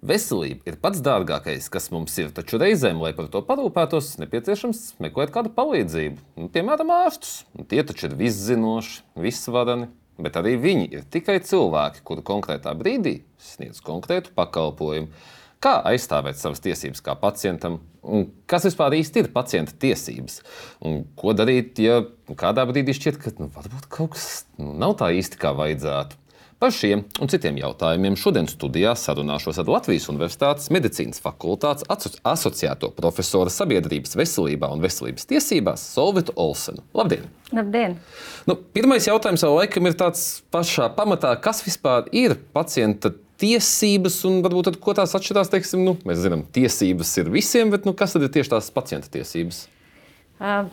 [0.00, 5.32] Veselība ir pats dārgākais, kas mums ir, taču reizēm, lai par to parūpētos, nepieciešams meklēt
[5.34, 6.22] kādu palīdzību.
[6.40, 7.42] Nu, piemēram, ārstus.
[7.52, 13.18] Nu, tie taču ir viszinoši, visvarani, bet arī viņi ir tikai cilvēki, kuri konkrētā brīdī
[13.44, 15.12] sniedz konkrētu pakalpojumu.
[15.60, 20.38] Kā aizstāvēt savas tiesības kā pacientam, un kas vispār īsti ir pacienta tiesības?
[20.80, 22.00] Un ko darīt, ja
[22.40, 26.16] kādā brīdī šķiet, ka nu, varbūt kaut kas nu, nav tā īsti kā vajadzētu?
[26.60, 32.90] Par šiem un citiem jautājumiem šodien studijā sarunāšos ar Latvijas Universitātes medicīnas fakultātes aso asociēto
[32.98, 36.84] profesoru sabiedrības veselībā un veselības tiesībās Solvitu Olsenu.
[36.92, 37.24] Labdien!
[37.56, 37.96] Labdien!
[38.44, 44.42] Nu, pirmais jautājums jau laikam ir tāds pašā pamatā, kas vispār ir pacienta tiesības, un
[44.44, 48.12] varbūt tad, ko tās atšķirās, teiksim, nu, mēs zinām, tiesības ir visiem, bet nu, kas
[48.18, 49.64] tad ir tieši tās pacienta tiesības?
[50.36, 50.68] Uh,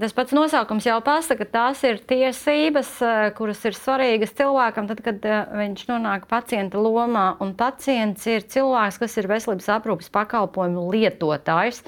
[0.00, 5.02] tas pats nosaukums jau pasaka, ka tās ir tiesības, uh, kuras ir svarīgas cilvēkam, tad,
[5.06, 10.88] kad uh, viņš nonāk pacienta lomā, un pacients ir cilvēks, kas ir veselības aprūpes pakalpojumu
[10.94, 11.84] lietotājs.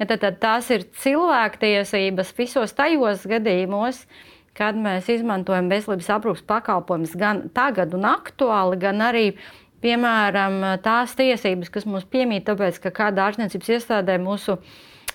[0.00, 4.00] Ja tad, tad tās ir cilvēktiesības visos tajos gadījumos,
[4.56, 9.26] kad mēs izmantojam veselības aprūpes pakalpojumus gan tagad un aktuāli, gan arī
[9.82, 14.58] piemēram tās tiesības, kas mums piemīt, tāpēc ka kādā ārstniecības iestādē mūsu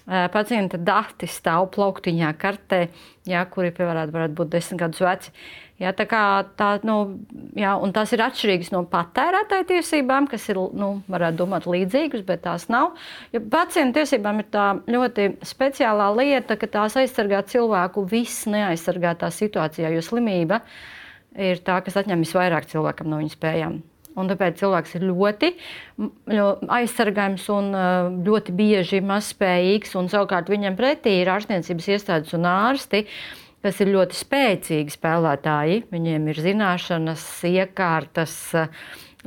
[0.08, 2.86] pacienta dati stāv plauktiņā, kartē,
[3.28, 5.34] jā, kuri piemēram varētu būt desmit gadus veci.
[5.78, 6.08] Jā, tā
[6.58, 6.96] tā, nu,
[7.60, 12.66] jā, tas ir atšķirīgs no patērētāja tiesībām, kas ir, nu, varētu domāt, līdzīgas, bet tās
[12.74, 12.96] nav.
[13.36, 19.92] Jo pacienta tiesībām ir tā ļoti speciālā lieta, ka tās aizsargā cilvēku viss neaizsargātā situācijā,
[19.94, 20.64] jo slimība
[21.38, 23.78] ir tā, kas atņem visvairāk cilvēkam no viņa spējām.
[24.18, 25.52] Un tāpēc cilvēks ir ļoti
[26.78, 27.68] aizsargājams un
[28.26, 29.94] ļoti bieži mazspējīgs.
[29.94, 33.04] Savukārt viņam pretī ir ārstniecības iestādes un ārsti,
[33.66, 35.84] kas ir ļoti spēcīgi spēlētāji.
[35.94, 38.40] Viņiem ir zināšanas, iekārtas,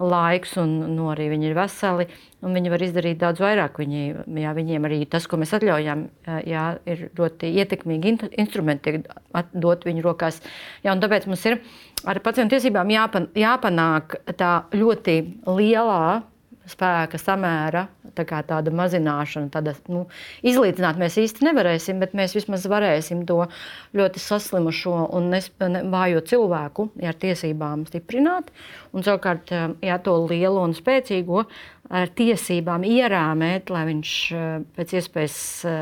[0.01, 2.07] laiks, un nu, arī viņi ir veseli.
[2.41, 3.79] Viņi var izdarīt daudz vairāk.
[3.83, 4.03] Viņi,
[4.41, 6.07] jā, viņiem arī tas, ko mēs atļaujam,
[6.49, 10.41] jā, ir ļoti ietekmīgi instrumenti, tiek dot viņu rokās.
[10.87, 11.61] Jā, tāpēc mums ir
[12.09, 15.19] ar pacientu tiesībām jāpan, jāpanāk tā ļoti
[15.49, 16.23] lielā
[16.71, 20.05] spēka samēra tā tāda mazināšana, tāda nu,
[20.47, 23.45] izlīdzināt mēs īsti nevarēsim, bet mēs vismaz varēsim to
[23.97, 25.35] ļoti saslimušo un
[25.93, 28.51] vājo cilvēku ar tiesībām stiprināt.
[28.95, 29.53] Un savukārt,
[29.85, 31.45] jā, to lielo un spēcīgo
[31.91, 34.15] ar tiesībām ierāmēt, lai viņš
[34.77, 35.39] pēc iespējas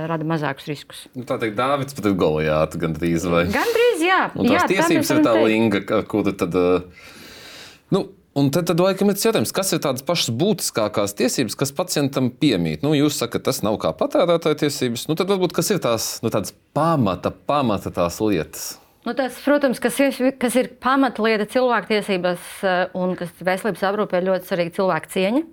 [0.08, 1.02] rada mazākus riskus.
[1.16, 3.46] Nu, tā teikt, Dāvids pat ir Goliāts gandrīz vai?
[3.52, 4.22] Gandrīz, jā.
[4.36, 6.56] Un tās jā, tiesības ir tā linga, kura tad.
[7.92, 8.06] Nu,
[8.36, 12.84] Un tad, tad laikam, ir jautājums, kas ir tādas pašas būtiskākās tiesības, kas pacientam piemīt?
[12.84, 15.06] Nu, jūs sakat, tas nav kā patērētāja tiesības.
[15.08, 16.30] Nu, tad varbūt kas ir tās nu,
[16.76, 18.68] pamata, pamata tās lietas?
[19.08, 24.50] Nu, tas, protams, kas ir, kas ir pamatlieta cilvēktiesībās eh, un kas veselības aprūpē ļoti
[24.50, 25.44] svarīga cilvēka cieņa.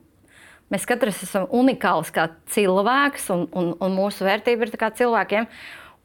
[0.74, 5.48] Mēs katrs esam unikāls kā cilvēks, un, un, un mūsu vērtība ir kā cilvēkiem.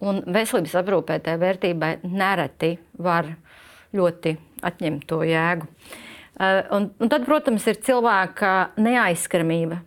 [0.07, 3.35] Un veselības aprūpē tai vērtībai nereti var
[3.97, 4.39] ļoti
[4.71, 5.67] atņemt to jēgu.
[5.67, 6.07] Uh,
[6.39, 9.81] un, un tad, protams, ir cilvēka neaizskaramība.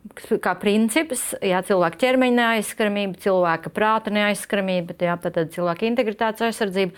[0.44, 6.94] Kā princips, jā, cilvēka ķermeņa neaizskaramība, cilvēka prāta neaizskaramība, jā, tad cilvēka integritātes aizsardzība.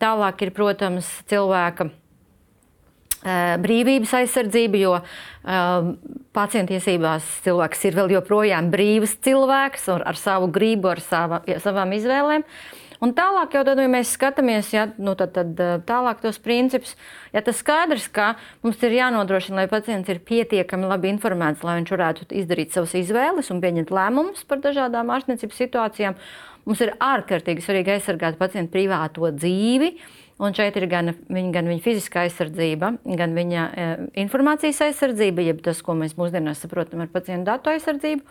[0.00, 5.90] Tālāk ir, protams, cilvēka uh, brīvības aizsardzība, jo uh,
[6.36, 12.46] pacientiesībās cilvēks ir vēl joprojām brīvs cilvēks ar, ar savu gribu, ar sava, savām izvēlēm.
[12.46, 16.94] Uh, Un tālāk, jau tad, ja mēs skatāmies ja, nu, tad, tad, tālāk tos principus,
[17.34, 21.94] ja tas skaidrs, ka mums ir jānodrošina, lai pacients ir pietiekami labi informēts, lai viņš
[21.96, 26.18] varētu izdarīt savas izvēles un pieņemt lēmumus par dažādām ārstniecības situācijām.
[26.64, 29.96] Mums ir ārkārtīgi svarīgi aizsargāt pacientu privāto dzīvi.
[30.42, 32.88] Un šeit ir gan viņa, gan viņa fiziskā aizsardzība,
[33.20, 33.84] gan viņa e,
[34.24, 38.24] informācijas aizsardzība, jeb tas, ko mēs mūsdienās saprotam ar pacientu datu aizsardzību.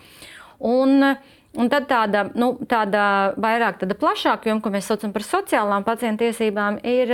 [0.67, 1.13] Un,
[1.53, 6.25] Un tad tāda, nu, tāda vairāk tāda plašāka joma, ko mēs saucam par sociālām pacientu
[6.25, 7.11] tiesībām, ir,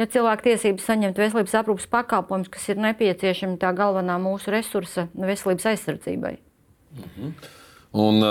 [0.00, 5.68] ja cilvēku tiesības saņemt veselības aprūpas pakalpojumus, kas ir nepieciešami tā galvenā mūsu resursa veselības
[5.74, 6.32] aizsardzībai.
[7.02, 7.36] Mhm.
[7.96, 8.26] Un,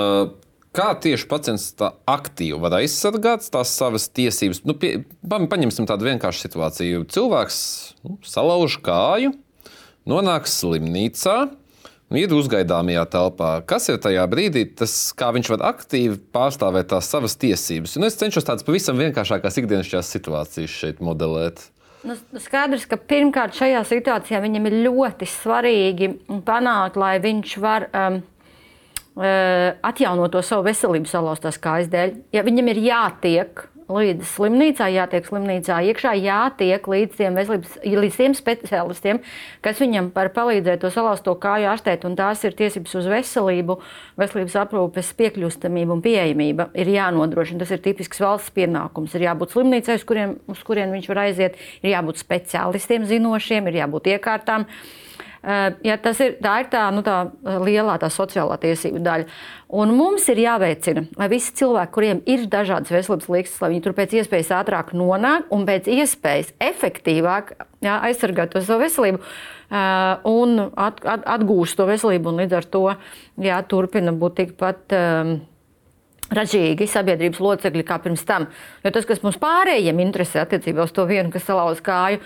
[0.76, 4.60] Kā tieši pacients tā aktīvi var aizsargāt tās savas tiesības?
[4.68, 7.06] Nu, pie, paņemsim tādu vienkāršu situāciju.
[7.16, 7.60] Cilvēks
[8.04, 9.32] nu, salauž kāju,
[10.10, 11.38] nonāk slimnīcā,
[12.16, 13.52] nu, ir uzgaidāmajā telpā.
[13.68, 17.98] Kas ir tajā brīdī, tas, kā viņš var aktīvi pārstāvēt tās savas tiesības?
[18.00, 21.68] Un es cenšos tādas pavisam vienkāršākās ikdienišķās situācijas šeit modelēt.
[22.06, 26.12] Nu, skaidrs, ka pirmkārt šajā situācijā viņam ir ļoti svarīgi
[26.46, 28.20] panākt, lai viņš var um,
[29.18, 32.14] uh, atjaunot to savu veselību salauztās kājas dēļ.
[32.38, 38.36] Ja viņam ir jātiek līdz slimnīcā, jātiek slimnīcā iekšā, jātiek līdz tiem, veselības, līdz tiem
[38.38, 39.20] speciālistiem,
[39.66, 42.08] kas viņam var palīdzēt to salauzto kāju ārstēt.
[42.18, 43.78] Tās ir tiesības uz veselību,
[44.22, 46.70] veselības aprūpes piekļūstamību un pieejamību.
[46.82, 49.14] Ir jānodrošina, tas ir tipisks valsts pienākums.
[49.18, 53.84] Ir jābūt slimnīcai, uz kurien, uz kurien viņš var aiziet, ir jābūt speciālistiem zinošiem, ir
[53.84, 54.70] jābūt iekārtām.
[55.46, 57.20] Eh, ja tas ir tā, ir tā, nu, tā
[57.62, 59.28] lielā tā sociālā tiesība daļa.
[59.78, 63.94] Un mums ir jāveicina, lai visi cilvēki, kuriem ir dažādas veselības līkstas, lai viņi tur
[63.98, 67.52] pēc iespējas ātrāk nonāk un pēc iespējas efektīvāk
[67.86, 72.34] jā, aizsargāt to savu veselību uh, un at, at, atgūst to veselību.
[72.40, 72.84] Līdz ar to
[73.46, 74.98] jā, turpina būt tikpat.
[74.98, 75.38] Um,
[76.34, 78.48] ražīgi sabiedrības locekļi kā pirms tam.
[78.82, 82.18] Jo tas, kas mums pārējiem interesē attiecībā uz to vienu, kas salauz kāju,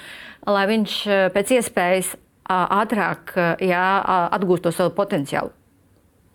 [0.48, 0.94] lai viņš
[1.36, 2.14] pēc iespējas
[2.50, 3.86] ātrāk jā,
[4.34, 5.54] atgūst to savu potenciālu.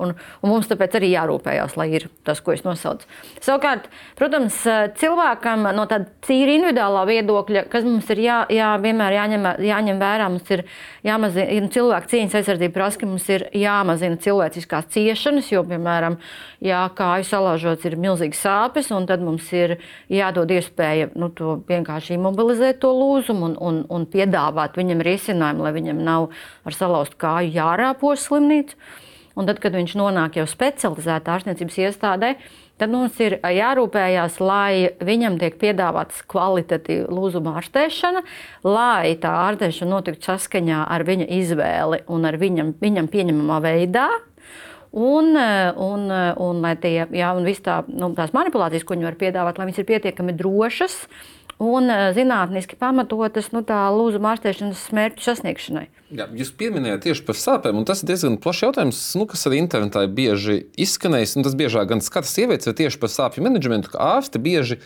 [0.03, 0.11] Un,
[0.43, 3.07] un mums tāpēc arī jārūpējas, lai ir tas, ko es nosaucu.
[3.45, 3.87] Savukārt,
[4.19, 4.57] protams,
[4.99, 10.27] cilvēkam no tāda tīri individuālā viedokļa, kas mums ir jā, jā, vienmēr jāņem, jāņem vērā,
[10.35, 10.65] mums ir
[11.07, 16.19] jāmazina cilvēku cieņas aizsardzība, prasa, ka mums ir jāmazina cilvēciskās ciešanas, jo, piemēram,
[16.65, 19.77] jā, kāju salāžots ir milzīgas sāpes, un tad mums ir
[20.11, 25.75] jādod iespēja nu, to vienkārši imobilizēt to lūzumu un, un, un piedāvāt viņam risinājumu, lai
[25.79, 26.31] viņam nav
[26.67, 28.83] ar salauztu kāju jārāpos slimnīcu.
[29.35, 32.35] Un tad, kad viņš nonāk jau specializētā ārstniecības iestādē,
[32.79, 38.23] tad mums ir jārūpējas, lai viņam tiek piedāvāta kvalitatīva lūzuma ārstēšana,
[38.67, 44.09] lai tā ārstēšana notiktu saskaņā ar viņa izvēli un ar viņam, viņam pieņemamā veidā.
[44.95, 49.59] Un, un, un, un, tie, jā, un tā, nu, tās manipulācijas, ko viņi var piedāvāt,
[49.59, 51.01] lai viņas ir pietiekami drošas
[51.63, 55.85] un zinātniski pamatotas nu, tā lūzuma ārstēšanas mērķu sasniegšanai.
[56.15, 59.61] Jā, jūs pieminējāt tieši par sāpēm, un tas ir diezgan plašs jautājums, nu, kas arī
[59.63, 61.39] internetā ir bieži izskanējis.
[61.47, 64.79] Tas biežāk gan skata sievietes, vai tieši par sāpju menedžmentu, ka ārsti bieži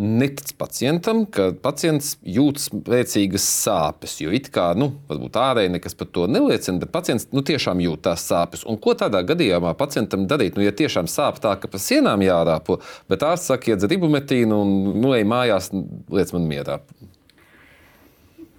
[0.00, 4.16] netic pacientam, ka pacients jūtas spēcīgas sāpes.
[4.22, 8.04] Jo it kā, nu, varbūt ārēji nekas par to neliecina, bet pacients nu, tiešām jūt
[8.08, 8.64] tās sāpes.
[8.68, 10.56] Un ko tādā gadījumā pacientam darīt?
[10.56, 12.80] Nu, ja tiešām sāp tā, ka pa sienām jārāpo,
[13.12, 15.70] bet ārsts saka, iedzer ibumetīnu un nu, ej mājās,
[16.10, 16.80] liec man mierā.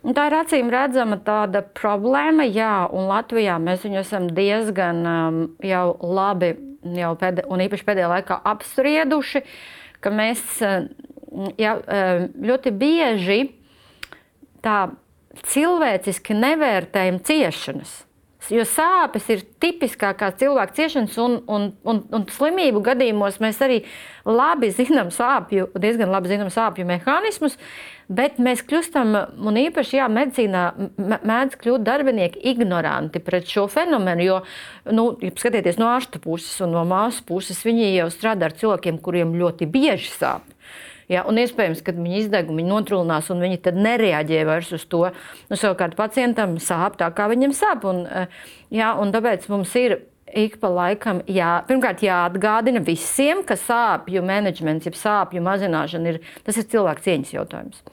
[0.02, 5.86] Tā ir acīm redzama tāda problēma, jā, un Latvijā mēs viņu esam diezgan um, jau
[6.02, 6.56] labi,
[6.98, 9.44] jau pēdē, un īpaši pēdējā laikā apsprieduši,
[10.02, 10.90] ka mēs uh,
[11.62, 13.42] jā, uh, ļoti bieži
[14.64, 14.78] tā
[15.48, 18.02] cilvēciski nevērtējam ciešanas.
[18.50, 23.84] Jo sāpes ir tipiskākās cilvēka ciešanas, un, un, un, un slimību gadījumos mēs arī
[24.26, 27.60] labi zinām sāpju, diezgan labi zinām sāpju mehānismus,
[28.10, 29.14] bet mēs kļūstam,
[29.46, 30.64] un īpaši jā, medicīnā
[30.98, 34.26] mēdz kļūt darbinieki ignoranti pret šo fenomenu.
[34.26, 34.40] Jo,
[34.90, 38.98] nu, ja skatieties no ārsta puses un no māsas puses, viņi jau strādā ar cilvēkiem,
[39.06, 40.50] kuriem ļoti bieži sāp.
[41.12, 45.04] Ja, un iespējams, ka viņi izdegumi notrulinās, un viņi tad nereaģē vairs uz to.
[45.50, 47.84] Nu, savukārt pacientam sāp tā, kā viņam sāp.
[47.90, 48.28] Un, eh,
[48.72, 50.00] ja, un tāpēc mums ir
[50.31, 56.72] ik pa laikam jā, pirmkārt jāatgādina visiem, ka sāpju menedžments, jeb sāpju mazināšana ir, ir
[56.72, 57.84] cilvēku cieņas jautājums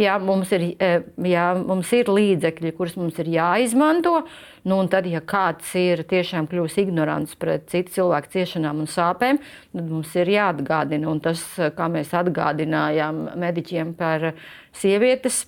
[0.00, 0.90] ja mums ir, e,
[1.28, 4.20] ja mums ir līdzekļi, kurus mums ir jāizmanto,
[4.64, 9.40] nu, un tad, ja kāds ir tiešām kļuvis ignorants pret citu cilvēku ciešanām un sāpēm,
[9.74, 11.10] tad mums ir jāatgādina.
[11.10, 11.42] Un tas,
[11.76, 14.32] kā mēs atgādinājām mediķiem par
[14.76, 15.44] sievietes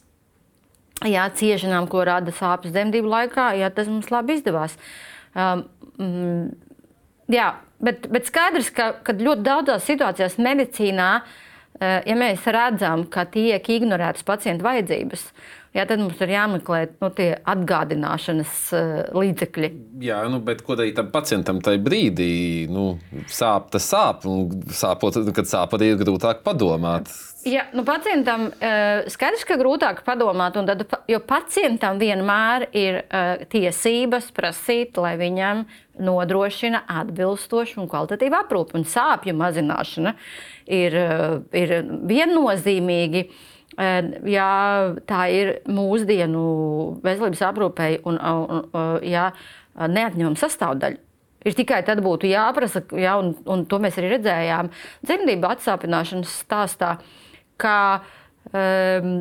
[1.08, 4.76] jā, ciešanām, ko rada sāpes dzemdību laikā, jā, tas mums labi izdevās.
[5.32, 5.64] Um,
[5.96, 6.42] mm,
[7.32, 11.51] jā, bet, bet skaidrs, ka, ka ļoti daudzās situācijās medicīnā uh, Eh,
[11.82, 15.26] ja mēs redzam, ka tiek ignorētas pacienta vajadzības,
[15.76, 19.72] jā, tad mums ir jāmeklē nu, tie atgādināšanas uh, līdzekļi.
[20.04, 22.32] Jā, nu, bet ko darīt tam pacientam tajā brīdī?
[22.72, 22.96] Nu,
[23.32, 27.12] sāp, tas sāp, un sāpot, kad sāp arī ir grūtāk padomāt.
[27.48, 34.30] Ja, nu pacientam uh, skaidrs, ka grūtāk padomāt, tad, jo pacientam vienmēr ir uh, tiesības
[34.36, 35.64] prasīt, lai viņam
[36.02, 38.78] nodrošina atbilstošu un kvalitatīvu aprūpi.
[38.78, 40.14] Un sāpju mazināšana
[40.70, 40.96] ir,
[41.52, 41.74] ir
[42.08, 43.26] viennozīmīgi.
[43.72, 44.50] Jā,
[45.08, 46.42] tā ir mūsdienu
[47.04, 49.30] veselības aprūpei un, un, un jā,
[49.80, 51.00] neatņemama sastāvdaļa.
[51.42, 54.68] Ir tikai tad būtu jāprasa, ja, un, un to mēs arī redzējām
[55.08, 56.92] dzemdību atsāpināšanas stāstā.
[57.00, 57.22] Uh,
[57.62, 58.02] ka,
[58.52, 59.14] um,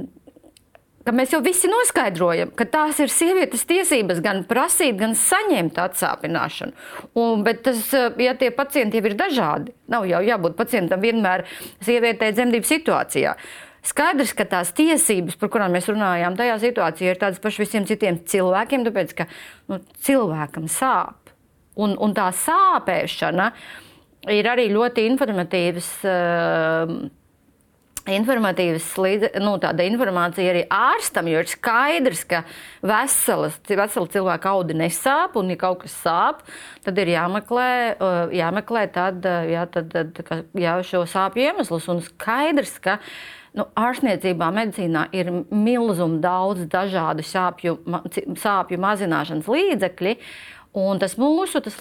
[1.05, 6.77] ka mēs jau visi noskaidrojam, ka tās ir sievietes tiesības gan prasīt, gan saņemt atsāpināšanu.
[7.21, 7.83] Un, bet tas,
[8.21, 11.45] ja tie pacienti jau ir dažādi, nav jau jābūt pacientam vienmēr
[11.83, 13.35] sievietei dzemdību situācijā.
[13.81, 18.19] Skaidrs, ka tās tiesības, par kurām mēs runājām, tajā situācijā ir tādas pašas visiem citiem
[18.29, 19.25] cilvēkiem, tāpēc ka
[19.71, 21.31] nu, cilvēkam sāp.
[21.81, 23.47] Un, un tā sāpēšana
[24.29, 25.89] ir arī ļoti informatīvs.
[26.05, 26.93] Uh,
[28.09, 28.85] informatīvas
[29.43, 29.51] nu,
[29.85, 32.39] informācija arī ārstam, jo ir skaidrs, ka
[32.81, 36.41] veselas, vesela cilvēka audi nesāp, un, ja kaut kas sāp,
[36.85, 41.89] tad ir jāmeklē, uh, jāmeklē tad, uh, jā, tad, tad, jā, šo sāpju iemeslus.
[41.93, 42.97] Un skaidrs, ka
[43.57, 47.77] nu, ārstniecībā, medicīnā ir milzīgi daudz dažādu sāpju,
[48.39, 50.17] sāpju mazināšanas līdzekļu.
[50.71, 51.75] Un tas mūsu tas,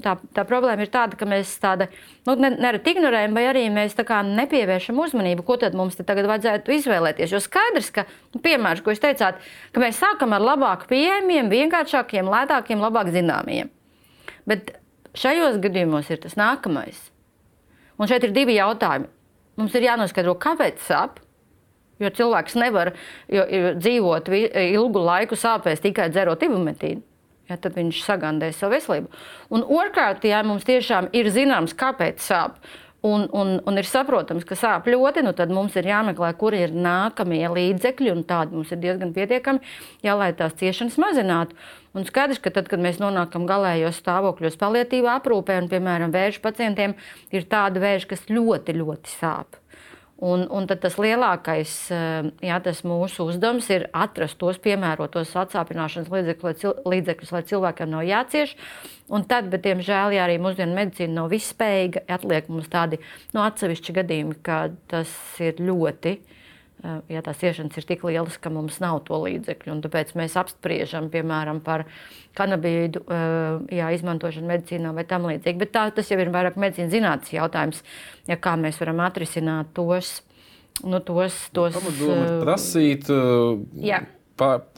[0.00, 1.90] tā, tā problēma ir tāda, ka mēs tāda
[2.24, 7.34] nu, nereti ignorējam, vai arī mēs nepievēršam uzmanību, ko tad mums tagad vajadzētu izvēlēties.
[7.34, 9.44] Jo skaidrs, ka, nu, piemēram, ko jūs teicāt,
[9.76, 13.68] ka mēs sākam ar labāk pieejamiem, vienkāršākiem, lētākiem, labāk zināmiem.
[14.48, 14.72] Bet
[15.20, 17.10] šajos gadījumos ir tas nākamais.
[18.00, 19.12] Un šeit ir divi jautājumi.
[19.58, 21.18] Mums ir jānoskaidro, kāpēc sāp.
[22.00, 22.94] Jo cilvēks nevar
[23.28, 23.42] jo,
[23.76, 27.02] dzīvot ilgu laiku sāpēs tikai dzerot ibumetīnu
[27.50, 29.10] ja, tad viņš sagandēs savu veselību.
[29.54, 32.60] Un otrkārt, ja mums tiešām ir zināms, kāpēc sāp.
[33.02, 36.74] Un, un, un ir saprotams, ka sāp ļoti, nu tad mums ir jāmeklē, kur ir
[36.76, 39.62] nākamie līdzekļi, un tādi mums ir diezgan pietiekami,
[40.04, 41.56] jā, lai tās ciešanas mazinātu.
[41.96, 46.92] Un skaidrs, ka tad, kad mēs nonākam galējos stāvokļos, palietīvā aprūpē, un, piemēram, vēža pacientiem
[47.32, 49.56] ir tāda vēža, kas ļoti, ļoti sāp.
[50.20, 57.32] Un, un tas lielākais eh, jā, tas mūsu uzdevums ir atrast tos piemērotos atsāpināšanas līdzekļus,
[57.32, 58.52] lai cilvēkam nav jācieš.
[59.08, 63.00] Un tad, bet, diemžēl, ja arī mūsdienu medicīna nav visspējīga, atliek mums tādi
[63.32, 66.36] nu, atsevišķi gadījumi, kad tas ir ļoti Eh,
[66.82, 69.76] ja tās ciešanas ir tik lielas, ka mums nav to līdzekļu.
[69.84, 71.86] Tāpēc mēs apspriežam, piemēram, par
[72.38, 75.60] kanabīdu eh, jā, izmantošanu medicīnā vai tam līdzīgi.
[75.60, 77.82] Bet tā, tas jau ir vairāk medicīnas zinātnes jautājums,
[78.30, 80.20] ja kā mēs varam atrisināt tos.
[80.80, 83.10] Nu, tos, tos Pamatdoma ir eh, prasīt,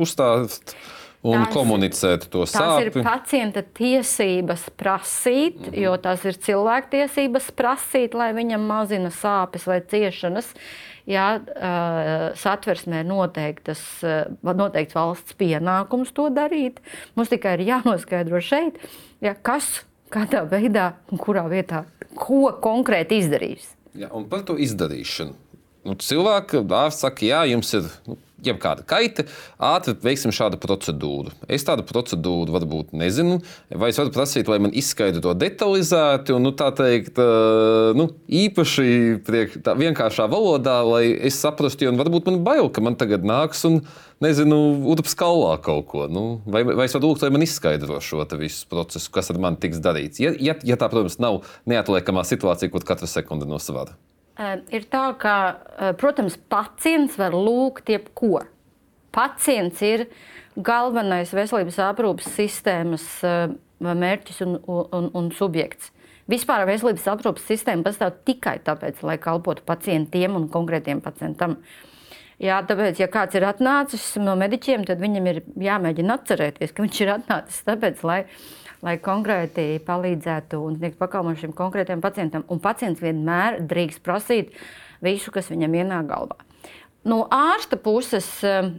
[0.02, 0.74] uzstāstīt
[1.22, 2.58] un tās, komunicēt to sāpes.
[2.60, 5.82] Tas ir pacienta tiesības prasīt, mm -hmm.
[5.84, 10.54] jo tas ir cilvēktiesības prasīt, lai viņam mazina sāpes vai ciešanas.
[11.06, 11.40] Jā,
[12.38, 13.80] satversmē noteiktas,
[14.42, 16.78] noteikts valsts pienākums to darīt.
[17.16, 18.78] Mums tikai ir jānoskaidro šeit,
[19.20, 23.74] jā, kas, kādā veidā un kurā vietā, ko konkrēti izdarīs.
[23.98, 25.34] Jā, un par to izdarīšanu.
[25.82, 29.26] Nu, cilvēki ārsts saka, jā, jums ir nu, jebkāda kaita,
[29.62, 31.32] ātri veiksim šādu procedūru.
[31.50, 36.46] Es tādu procedūru varbūt nezinu, vai es varu prasīt, lai man izskaidro to detalizēti un,
[36.46, 37.20] nu, tā teikt,
[37.98, 38.08] nu,
[38.42, 38.88] īpaši
[39.26, 43.64] priek, tā vienkāršā valodā, lai es saprastu, jo varbūt man bail, ka man tagad nāks
[43.68, 43.82] un,
[44.22, 44.58] nezinu,
[44.92, 46.06] urps kalvā kaut ko.
[46.12, 49.60] Nu, vai, vai es varu lūgt, lai man izskaidro šo visu procesu, kas ar mani
[49.62, 50.22] tiks darīts.
[50.22, 53.96] Ja, ja, ja tā, protams, nav neatliekamā situācija, kur katra sekunde nosvara.
[54.72, 55.34] Ir tā, ka,
[56.00, 58.46] protams, pacients var lūgt jebko.
[59.12, 60.06] Pacients ir
[60.56, 63.04] galvenais veselības aprūpes sistēmas
[63.82, 65.92] mērķis un, un, un subjekts.
[66.32, 71.58] Vispār veselības aprūpes sistēma pastāv tikai tāpēc, lai kalpotu pacientiem un konkrētiem pacientam.
[72.42, 77.00] Jā, tāpēc, ja kāds ir atnācis no mediķiem, tad viņam ir jāmēģina atcerēties, ka viņš
[77.04, 78.22] ir atnācis tāpēc, lai
[78.82, 82.46] lai konkrēti palīdzētu un sniegtu pakalpojumu šim konkrētam pacientam.
[82.50, 84.54] Un pacients vienmēr drīkst prasīt
[85.04, 86.38] visu, kas viņam ienāk galvā.
[87.08, 88.28] No ārsta puses.
[88.44, 88.72] Eh,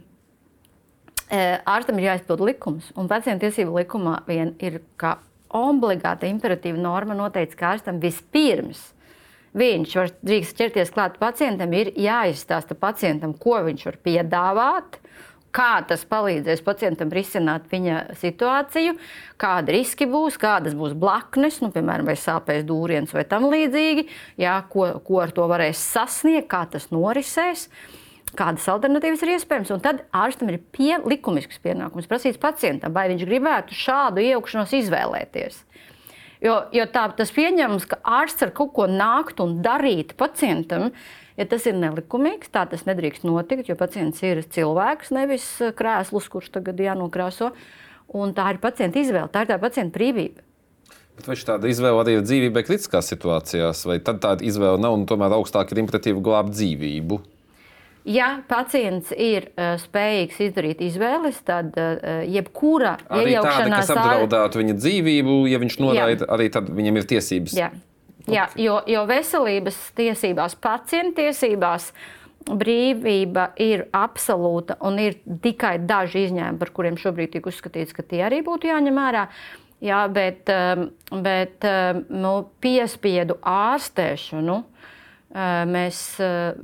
[1.30, 5.16] eh, ārstam ir jāizpild likums, un pacienta tiesību likumā vien ir kā
[5.54, 8.90] obligāta imperatīva norma noteikts, ka ārstam vispirms
[9.54, 14.98] viņš var drīkst ķerties klāt pacientam, ir jāizstāsta pacientam, ko viņš var piedāvāt,
[15.54, 18.96] kā tas palīdzēs pacientam risināt viņa situāciju,
[19.40, 24.08] kādi riski būs, kādas būs blaknes, nu, piemēram, vai sāpēs dūriens vai tam līdzīgi,
[24.42, 27.68] jā, ko, ko ar to varēs sasniegt, kā tas norisēs.
[28.34, 29.70] Kādas alternatīvas ir iespējamas?
[29.70, 35.60] Un tad ārstam ir pie, likumisks pienākums prasīt pacientam, vai viņš gribētu šādu iejaukšanos izvēlēties.
[36.42, 41.23] Jo, jo tā, tas pieņemams, ka ārsts ar kaut ko nākt un darīt pacientam, uh,
[41.34, 46.28] Ja tas ir nelikumīgs, tā tas nedrīkst notikt, jo pacients ir cilvēks, nevis eh, krēsls,
[46.30, 47.50] kurš tagad jānokrāso.
[48.14, 50.44] Un tā ir pacienta izvēle, tā ir tā pacienta brīvība.
[51.14, 55.06] Bet vai tāda izvēle arī ir dzīvībai kritiskās situācijās, vai tad tāda izvēle nav un
[55.10, 57.20] tomēr augstāk ir imperatīva glābt dzīvību?
[58.04, 64.60] Ja pacients ir uh, spējīgs izdarīt izvēles, tad uh, jebkura arī iejaukšanās tāda, kas apdraudētu
[64.60, 67.56] viņa dzīvību, ja viņš noraida, arī tad viņam ir tiesības.
[67.56, 67.70] Jā.
[68.30, 71.90] Jā, jo, jo veselības tiesībās, pacienta tiesībās
[72.48, 78.22] brīvība ir absolūta un ir tikai daži izņēmumi, par kuriem šobrīd tiek uzskatīts, ka tie
[78.24, 79.26] arī būtu jāņem vērā.
[79.84, 80.86] Jā, bet, um,
[81.24, 84.62] bet um, nu, piespiedu ārstēšanu
[85.34, 85.98] Mēs,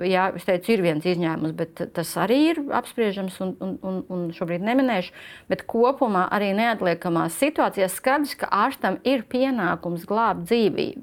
[0.06, 4.28] jā, es teicu, ir viens izņēmums, bet tas arī ir apspriežams un, un, un, un
[4.30, 5.10] šobrīd neminēšu.
[5.50, 11.02] Bet kopumā arī neatliekamās situācijās skaidrs, ka ārstam ir pienākums glābt dzīvību.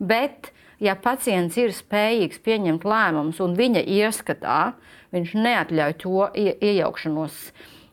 [0.00, 4.72] Bet, ja pacients ir spējīgs pieņemt lēmumus un viņa ieskatā,
[5.14, 7.42] viņš neatļauj to iejaukšanos.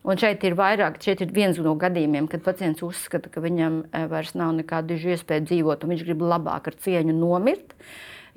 [0.08, 4.38] Un šeit ir vairāk, šeit ir viens no gadījumiem, kad pacients uzskata, ka viņam vairs
[4.40, 7.76] nav nekādu iespēju dzīvot, un viņš grib labāk ar cieņu nomirt.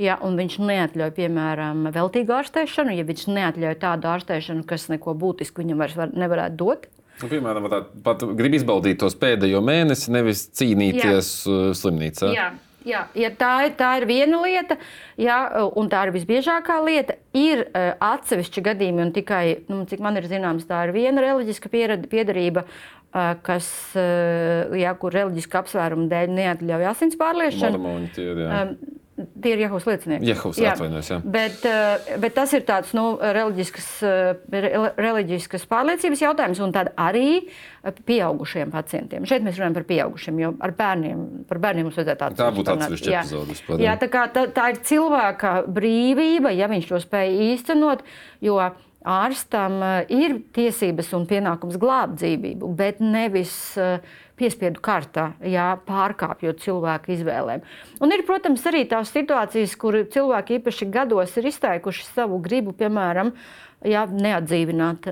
[0.01, 5.63] Ja, un viņš neatļauj, piemēram, veltīgu ārstēšanu, ja viņš neatļauj tādu ārstēšanu, kas neko būtisku
[5.63, 6.89] viņam vairs var, nevarētu dot.
[7.21, 11.53] Nu, piemēram, tā, pat grib izbaudīt tos pēdējo mēnesi, nevis cīnīties Jā.
[11.53, 12.33] Uh, slimnīcā.
[12.33, 12.49] Jā.
[12.89, 14.79] Jā, ja tā, ir, tā ir viena lieta,
[15.21, 15.37] jā,
[15.77, 17.19] un tā ir visbiežākā lieta.
[17.37, 21.73] Ir uh, atsevišķi gadījumi, un tikai, nu, cik man ir zināms, tā ir viena reliģiska
[21.73, 23.69] piedarība, uh, kas,
[24.01, 27.83] uh, jā, kur reliģiska apsvēruma dēļ neatļauj asins pārliešanu.
[27.85, 28.43] Mormoņi tie ir.
[28.47, 28.65] Jā.
[28.65, 29.00] Um,
[29.43, 30.29] Tie ir Jehovas liecinieki.
[30.31, 30.75] Jehovas jā.
[30.75, 31.19] atvainojas, jā.
[31.25, 37.47] Bet, eh, bet tas ir tāds nu, reliģiskas, eh, reliģiskas pārliecības jautājums, un tad arī
[37.81, 39.25] pieaugušiem pacientiem.
[39.29, 42.45] Šeit mēs runājam par pieaugušiem, jo ar bērniem, par bērniem mums vajadzētu atcerēties.
[42.45, 43.83] Tā būtu atsevišķa epizode.
[43.85, 48.05] Jā, tā, kā, tā, tā ir cilvēka brīvība, ja viņš to spēj īstenot,
[48.45, 48.61] jo
[49.07, 53.55] ārstam eh, ir tiesības un pienākums glābt dzīvību, bet nevis
[54.41, 57.65] piespiedu kārtā, jā, pārkāpjot cilvēku izvēlēm.
[58.01, 63.35] Un ir, protams, arī tās situācijas, kur cilvēki īpaši gados ir izteikuši savu gribu, piemēram,
[63.85, 65.11] jā, neatdzīvināt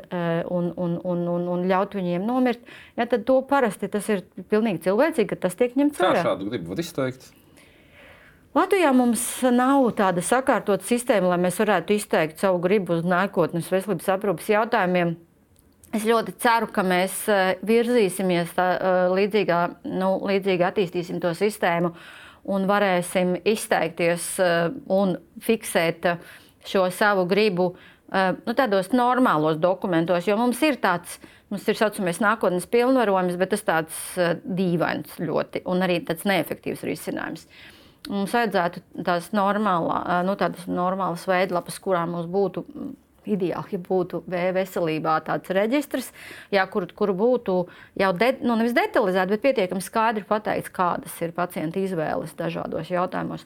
[0.49, 2.65] un, un, un, un, un ļaut viņiem nomirt.
[2.97, 6.23] Jā, tad to parasti tas ir pilnīgi cilvēcīgi, ka tas tiek ņemts vērā.
[6.23, 7.29] Kā šādu gribu var izteikt?
[8.59, 9.23] Latvijā mums
[9.55, 15.13] nav tāda sakārtota sistēma, lai mēs varētu izteikt savu gribu uz nākotnes veselības aprūpas jautājumiem.
[15.95, 19.61] Es ļoti ceru, ka mēs eh, virzīsimies tā, eh, līdzīgā,
[20.01, 21.93] nu, līdzīgi attīstīsim to sistēmu
[22.51, 24.57] un varēsim izteikties eh,
[24.97, 26.11] un fiksēt
[26.67, 27.71] šo savu gribu
[28.09, 31.19] nu, tādos normālos dokumentos, jo mums ir tāds.
[31.49, 33.99] Mums ir saucamais nākotnes pilnvarojums, bet tas tāds
[34.45, 37.47] dīvains ļoti un arī tāds neefektīvs risinājums.
[38.09, 42.65] Mums vajadzētu tās normālā, nu, tādas normālas veidlapas, kurām mums būtu
[43.29, 46.13] ideāli, ja būtu veselībā tāds reģistrs,
[46.55, 47.59] jā, kur, kur būtu
[48.01, 53.45] jau de, nu, nevis detalizēti, bet pietiekami skaidri pateikts, kādas ir pacienta izvēles dažādos jautājumos.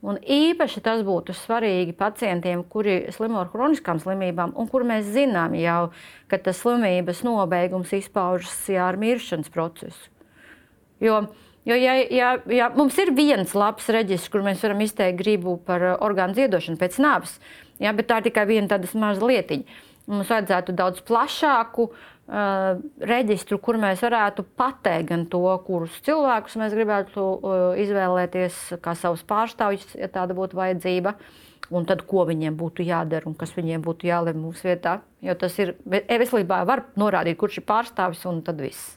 [0.00, 5.52] Un īpaši tas būtu svarīgi pacientiem, kuri slimo ar kroniskām slimībām, un kur mēs zinām
[5.60, 5.90] jau,
[6.30, 10.08] ka tas slimības nobeigums izpaužas jā, ar miršanas procesu.
[11.04, 11.26] Jo,
[11.68, 15.84] jo ja, ja, ja mums ir viens labs reģistrs, kur mēs varam izteikt gribu par
[15.98, 17.36] orgānu ziedošanu pēc nāves,
[17.80, 19.78] Ja, bet tā ir tikai viena tāda maza lietiņa.
[20.10, 26.74] Mums vajadzētu daudz plašāku uh, reģistru, kur mēs varētu pateikt gan to, kurus cilvēkus mēs
[26.76, 31.14] gribētu uh, izvēlēties kā savus pārstāvjus, ja tāda būtu vajadzība.
[31.70, 34.96] Un tad, ko viņiem būtu jādara un kas viņiem būtu jālemj mūsu vietā.
[35.22, 38.96] Jo tas ir e-veselībā, var norādīt, kurš ir pārstāvis un tad viss.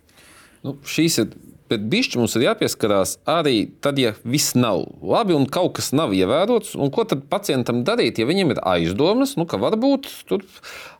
[0.65, 1.36] Nu, šīs ir
[1.73, 6.13] bet bišķi mums ir jāpieskarās arī tad, ja viss nav labi un kaut kas nav
[6.15, 6.75] ievērots.
[6.93, 10.09] Ko tad pacientam darīt, ja viņam ir aizdomas, nu, ka varbūt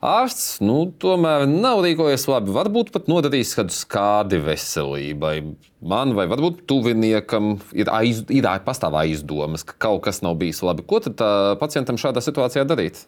[0.04, 5.36] ārsts nu, tomēr nav rīkojies labi, varbūt pat nodarījis kādu skādi veselībai.
[5.84, 10.86] Man vai varbūt tuviniekam ir, aiz, ir pastāv aizdomas, ka kaut kas nav bijis labi.
[10.88, 11.20] Ko tad
[11.60, 13.04] pacientam šādā situācijā darīt?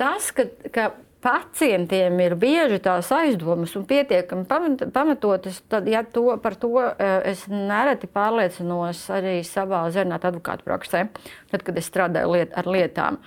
[0.00, 4.46] Tas, ka, ka pacientiem ir bieži tās aizdomas un pietiekami
[4.94, 11.06] pamatotas, tad ja to, par to eh, es nereti pārliecinos arī savā zinātnē advokātu praksē,
[11.52, 13.20] tad, kad es strādāju liet, ar lietām.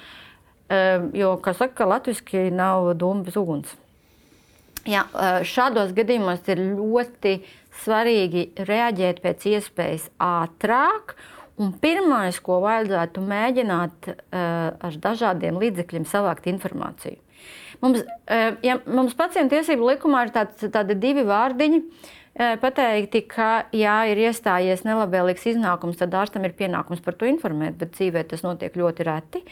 [0.74, 3.76] Eh, jo, kā saka, latviešu nav doma bez uguns.
[4.90, 7.38] Jā, eh, šādos gadījumos ir ļoti
[7.84, 11.16] svarīgi reaģēt pēc iespējas ātrāk.
[11.62, 17.20] Un pirmais, ko vajadzētu mēģināt ar dažādiem līdzekļiem savākt informāciju.
[17.84, 21.82] Mums, eh, ja mums pacientu tiesību likumā ir tāds, tādi divi vārdiņi.
[22.34, 27.76] Eh, pateikti, ka, ja ir iestājies nelabvēlīgs iznākums, tad ārstam ir pienākums par to informēt,
[27.78, 29.44] bet dzīvē tas notiek ļoti reti.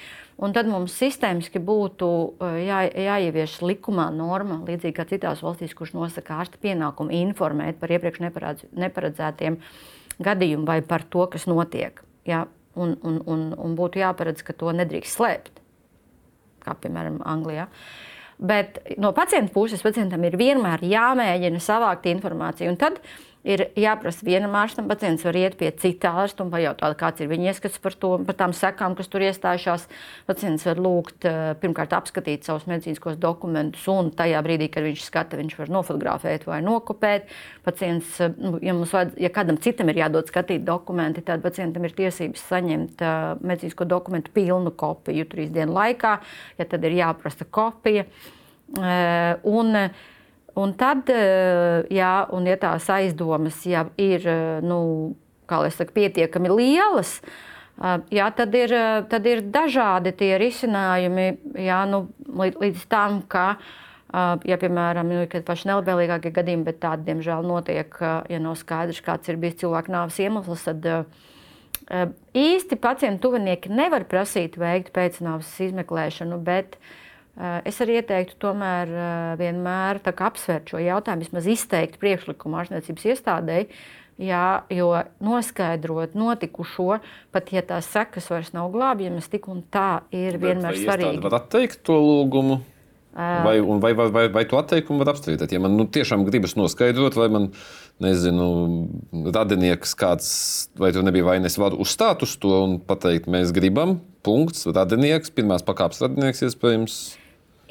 [0.42, 2.10] Un tad mums sistēmiski būtu
[2.40, 7.92] eh, jā, jāievieš likumā norma, līdzīgi kā citās valstīs, kurš nosaka ārsta pienākumu informēt par
[7.92, 8.24] iepriekš
[8.72, 9.60] neparedzētiem
[10.25, 12.01] gadījumiem vai par to, kas notiek.
[12.27, 15.62] Jā, un, un, un, un būtu jāparedz, ka to nedrīkst slēpt,
[16.65, 17.67] kā piemēram Anglijā.
[18.41, 22.71] Bet no pacienta puses pacientam ir vienmēr jāmēģina savākt informāciju.
[22.73, 22.97] Un tad
[23.47, 24.88] ir jāprasa vienam ārstam.
[24.89, 28.38] Pacients var iet pie cita ārsta un pajautāt, kāds ir viņa ieskats par, to, par
[28.38, 29.88] tām sekām, kas tur iestājušās.
[30.30, 35.39] Pacients var lūgt eh, pirmkārt apskatīt savus medicīniskos dokumentus, un tajā brīdī, kad viņš skata,
[35.41, 37.32] viņš var nofotografēt vai nokopēt.
[37.65, 41.97] Pacients, eh, nu, ja, vajad, ja kādam citam ir jādod skatīt dokumenti, tad pacientam ir
[41.97, 46.13] tiesības saņemt uh, medicīnisko dokumentu pilnu kopiju trīs dienu laikā,
[46.60, 48.06] ja tad ir jāprasa kopija.
[48.71, 50.10] Un, uh,
[50.62, 55.15] Un tad, eh, jā, un ja tās aizdomas jau ir eh, nu,
[55.50, 57.15] saku, pietiekami lielas,
[57.82, 58.74] eh, jā, tad, ir,
[59.10, 61.28] tad ir dažādi tie risinājumi
[61.65, 62.06] jā, nu,
[62.38, 63.56] līdz, tam, ka.
[64.43, 67.93] Ja, piemēram, nu, paši nelabvēlīgākie gadījumi, bet tādi, diemžēl, notiek,
[68.28, 70.89] ja nav skaidrs, kāds ir bijis cilvēka nāves iemesls, tad
[72.36, 76.91] īsti pacientu tuvinieki nevar prasīt veikt pēcnāvas izmeklēšanu, bet uh,
[77.39, 83.70] es arī ieteiktu tomēr eh, vienmēr apsvērt šo jautājumu, vismaz izteikt priekšlikumu ārstniecības iestādēji,
[84.22, 84.89] jā, jo
[85.24, 87.00] noskaidrot notikušo,
[87.32, 91.24] pat ja tās sekas vairs nav glābjamas, tik un tā ir Bet vienmēr svarīgi.
[91.24, 92.60] Var atteikt to lūgumu?
[93.12, 93.44] Eh.
[93.44, 95.52] Vai, vai, vai, vai, vai to atteikumu var apstrīdēt?
[95.52, 97.50] Ja man nu, tiešām gribas noskaidrot, vai man,
[98.04, 98.46] nezinu,
[99.36, 100.30] radinieks kāds,
[100.80, 105.65] vai tur nebija vainas, var uzstāt uz to un pateikt, mēs gribam, punkts, radinieks, pirmās
[105.65, 107.01] pakāpes radinieks iespējams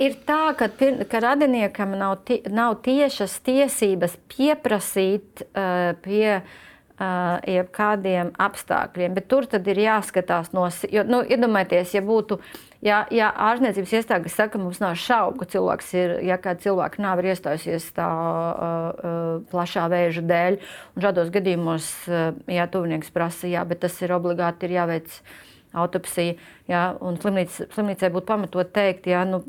[0.00, 0.70] ir tā, ka,
[1.08, 9.48] ka radiniekam nav, tie, nav tiešas tiesības pieprasīt uh, pie uh, jebkādiem apstākļiem, bet tur
[9.50, 12.40] tad ir jāskatās no, jo, nu, iedomājieties, ja būtu.
[12.80, 17.02] Ja, ja ārstniecības iestāde saka, ka mums nav šaubu, ka cilvēks ir, ja kāda cilvēka
[17.04, 20.56] nav iestājusies tā uh, uh, plašā vēža dēļ,
[20.96, 25.36] un šādos gadījumos, uh, ja tuvinieks prasa, jā, bet tas ir obligāti ir jāveic uh,
[25.76, 26.36] autopsija.
[26.70, 29.42] Jā, slimnīca, slimnīcai būtu pamatot teikt, ka nu,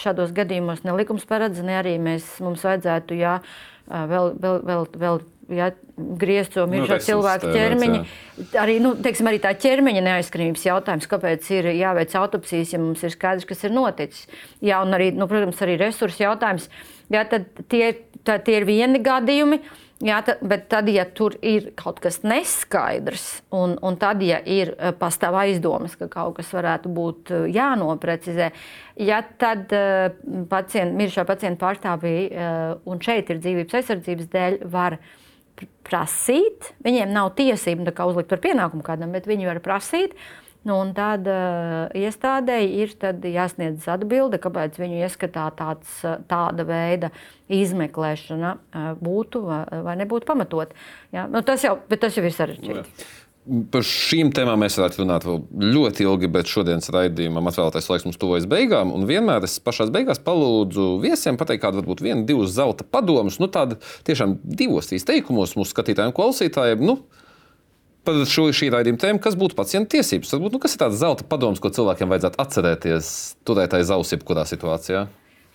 [0.00, 3.38] šādos gadījumos ne likums paredz, ne arī mēs, mums vajadzētu jā,
[3.88, 8.00] vēl, vēl, vēl, vēl ja, griezt to mirušo nu, cilvēku ķermeņa.
[8.60, 13.14] Arī, nu, teiksim, arī tā ķermeņa neaizskrības jautājums, kāpēc ir jāveic autopsijas, ja mums ir
[13.14, 14.26] skaidrs, kas ir noticis.
[14.64, 16.68] Jā, un arī, nu, protams, arī resursu jautājums.
[17.12, 17.84] Jā, tie,
[18.26, 19.60] tā, tie ir vieni gadījumi.
[20.04, 23.24] Jā, tad, bet tad, ja tur ir kaut kas neskaidrs,
[23.56, 28.50] un, un tad, ja ir eh, pastāv aizdomas, ka kaut kas varētu būt eh, jānoprecizē,
[29.00, 30.12] ja tad eh,
[30.50, 34.98] pacient, mirušā pacienta pārstāvja, un šeit ir dzīvības aizsardzības dēļ, var
[35.86, 41.26] prasīt, viņiem nav tiesība uzlikt par pienākumu kādam, bet viņi var prasīt, uh, Nu, tad
[41.28, 42.94] uh, iestādēji ir
[43.34, 45.98] jāsniedz atbilde, kāpēc viņu ieskatā tāds,
[46.30, 47.10] tāda veida
[47.52, 50.72] izmeklēšana uh, būtu vai, vai nebūtu pamatot.
[51.12, 51.26] Ja?
[51.28, 53.04] Nu, tas, jau, tas jau ir sarežģīti.
[53.44, 55.42] Par šīm tēmām mēs varētu runāt vēl
[55.74, 58.88] ļoti ilgi, bet šodienas raidījumam atvēlētais laiks mums tuvojas beigām.
[58.96, 63.36] Un vienmēr es pašā beigās palūdzu viesiem pateikt, kāda varbūt viena, divas zelta padomus.
[63.42, 63.76] Nu, tāda
[64.08, 66.88] tiešām divos trīs teikumos mūsu skatītājiem, klausītājiem.
[66.88, 66.96] Nu,
[68.04, 70.32] par šo šī raidījuma tēmu, kas būtu pacienta tiesības.
[70.34, 73.12] Varbūt, nu, kas ir tāds zelta padoms, ko cilvēkiem vajadzētu atcerēties,
[73.48, 75.06] turēt aiz auss jebkurā situācijā?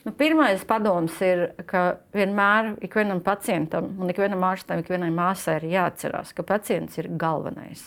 [0.05, 6.31] Nu, pirmais padoms ir, ka vienmēr ikvienam pacientam un ikvienam ārstam, ikvienai māsai ir jāatcerās,
[6.33, 7.83] ka pacients ir galvenais.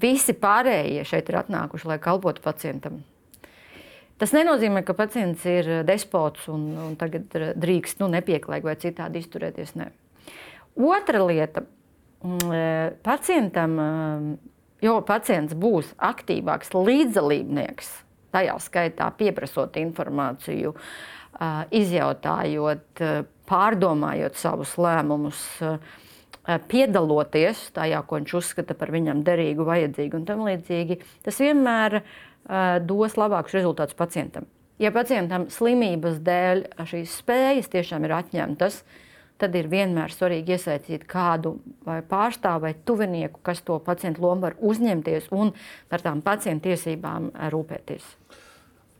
[0.00, 3.02] Visi pārējie šeit ir atnākuši, lai kalpotu pacientam.
[4.20, 7.28] Tas nenozīmē, ka pacients ir despots un, un tagad
[7.60, 9.76] drīkst nu, nepieklājīgi vai citādi izturēties.
[9.80, 9.90] Ne.
[10.76, 11.64] Otra lieta
[13.06, 14.36] pacientam, e,
[14.84, 17.88] jo pacients būs aktīvāks līdzdalībnieks,
[18.34, 23.02] tajā skaitā pieprasot informāciju, e, izjautājot,
[23.50, 25.40] pārdomājot savus lēmumus,
[26.70, 32.00] piedaloties tajā, ko viņš uzskata par viņam derīgu, vajadzīgu un tam līdzīgi, tas vienmēr
[32.86, 34.46] dos labākus rezultātus pacientam.
[34.80, 39.09] Ja pacientam slimības dēļ šīs spējas tiešām ir atņemtas, tad
[39.40, 41.56] tad ir vienmēr svarīgi iesaistīt kādu
[42.10, 45.54] pārstāvu vai tuvinieku, kas to pacientu lomu var uzņemties un
[45.90, 48.06] par tām pacientu tiesībām rūpēties.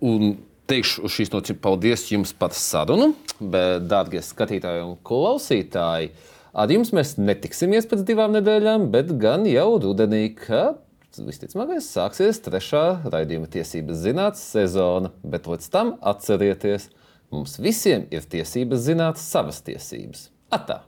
[0.07, 0.37] Un
[0.71, 6.13] teikšu uz šīs nots paldies jums par sarunu, bet, dārgie skatītāji un klausītāji,
[6.55, 10.81] ar jums mēs netiksimies pēc divām nedēļām, bet gan jau rudenī, kad
[11.21, 16.89] visticamāk sāksies trešā raidījuma tiesības zinātnes sezona, bet līdz tam atcerieties–
[17.31, 20.29] Mums visiem ir tiesības zināt savas tiesības.
[20.51, 20.83] Atā!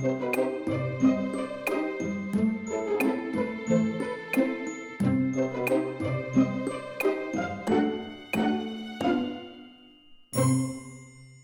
[0.00, 0.39] thank you